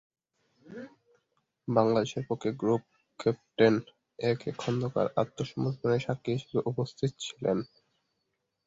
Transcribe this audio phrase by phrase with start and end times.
[1.67, 2.83] বাংলাদেশের পক্ষে, group
[3.19, 3.75] captain
[4.19, 7.57] A K Khandakar আত্মসমর্পণের সাক্ষী হিসাবে উপস্থিত ছিলেন।